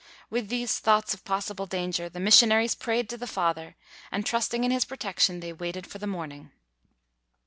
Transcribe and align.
With 0.31 0.49
these 0.49 0.79
thoughts 0.79 1.13
of 1.13 1.23
possible 1.23 1.67
danger, 1.67 2.09
the 2.09 2.19
missionaries 2.19 2.73
prayed 2.73 3.07
to 3.11 3.17
the 3.19 3.27
Father; 3.27 3.75
and 4.11 4.25
trusting 4.25 4.63
in 4.63 4.71
his 4.71 4.83
protection, 4.83 5.41
they 5.41 5.53
waited 5.53 5.85
for 5.85 5.99
the 5.99 6.07
morning. 6.07 6.49